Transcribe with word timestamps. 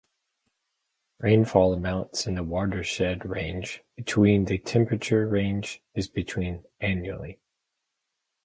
Rainfall 1.19 1.73
amounts 1.75 2.25
in 2.25 2.33
the 2.33 2.43
watershed 2.43 3.23
range 3.23 3.83
between 3.95 4.37
and 4.39 4.47
the 4.47 4.57
temperature 4.57 5.27
range 5.27 5.79
is 5.93 6.07
between 6.07 6.63
annually. 6.79 7.39